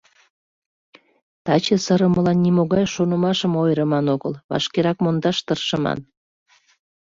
[1.45, 5.99] Таче сырымылан нимогай шонымашым ойырыман огыл, вашкерак мондаш тыршыман.